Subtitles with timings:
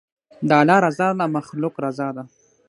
[0.47, 2.23] د الله رضا له مخلوقه رضا ده.